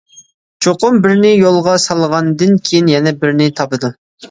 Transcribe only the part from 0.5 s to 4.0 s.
چوقۇم بىرنى يولغا سالغاندىن كىيىن يەنە بىرنى تاپىدۇ.